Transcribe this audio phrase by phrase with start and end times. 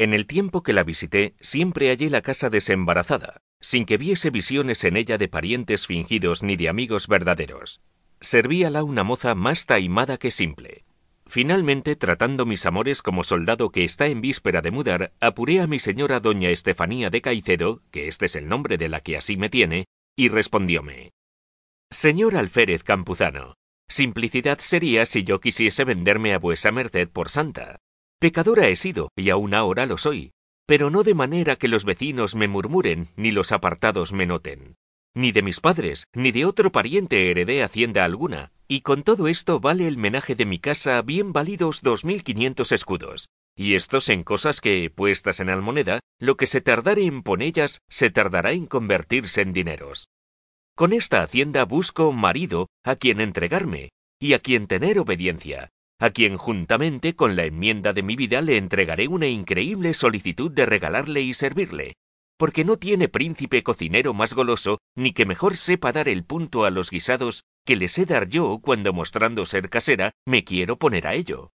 [0.00, 4.82] En el tiempo que la visité, siempre hallé la casa desembarazada, sin que viese visiones
[4.84, 7.82] en ella de parientes fingidos ni de amigos verdaderos.
[8.18, 10.86] Servíala una moza más taimada que simple.
[11.26, 15.78] Finalmente, tratando mis amores como soldado que está en víspera de mudar, apuré a mi
[15.78, 19.50] señora doña Estefanía de Caicedo, que este es el nombre de la que así me
[19.50, 19.84] tiene,
[20.16, 21.10] y respondióme
[21.90, 23.56] Señor alférez campuzano,
[23.86, 27.76] simplicidad sería si yo quisiese venderme a vuesa merced por santa.
[28.20, 30.32] Pecadora he sido, y aún ahora lo soy,
[30.66, 34.76] pero no de manera que los vecinos me murmuren, ni los apartados me noten.
[35.14, 39.58] Ni de mis padres, ni de otro pariente heredé hacienda alguna, y con todo esto
[39.58, 43.30] vale el menaje de mi casa bien válidos dos mil quinientos escudos.
[43.56, 48.10] Y estos en cosas que, puestas en almoneda, lo que se tardare en ponellas, se
[48.10, 50.08] tardará en convertirse en dineros.
[50.76, 56.38] Con esta hacienda busco marido a quien entregarme, y a quien tener obediencia, a quien
[56.38, 61.34] juntamente con la enmienda de mi vida le entregaré una increíble solicitud de regalarle y
[61.34, 61.96] servirle,
[62.38, 66.70] porque no tiene príncipe cocinero más goloso ni que mejor sepa dar el punto a
[66.70, 71.14] los guisados que le sé dar yo cuando mostrando ser casera me quiero poner a
[71.14, 71.52] ello.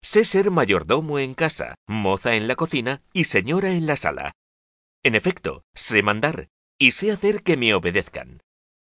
[0.00, 4.32] Sé ser mayordomo en casa, moza en la cocina y señora en la sala.
[5.02, 6.48] En efecto, sé mandar,
[6.78, 8.40] y sé hacer que me obedezcan.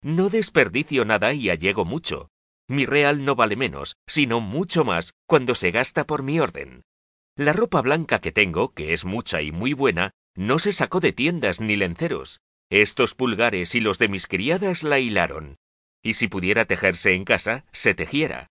[0.01, 2.29] No desperdicio nada y allego mucho,
[2.67, 6.83] mi real no vale menos, sino mucho más, cuando se gasta por mi orden.
[7.35, 11.13] La ropa blanca que tengo, que es mucha y muy buena, no se sacó de
[11.13, 12.41] tiendas ni lenceros.
[12.69, 15.57] Estos pulgares y los de mis criadas la hilaron.
[16.03, 18.47] Y si pudiera tejerse en casa, se tejiera.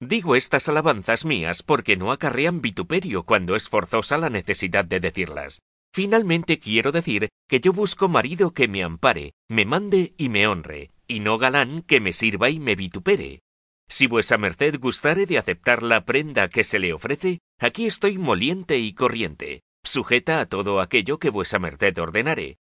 [0.00, 5.60] Digo estas alabanzas mías porque no acarrean vituperio cuando es forzosa la necesidad de decirlas.
[5.92, 10.92] Finalmente quiero decir que yo busco marido que me ampare, me mande y me honre,
[11.08, 13.40] y no galán que me sirva y me vitupere.
[13.88, 18.76] Si vuesa merced gustare de aceptar la prenda que se le ofrece, aquí estoy moliente
[18.78, 22.58] y corriente, sujeta a todo aquello que vuesa merced ordenare,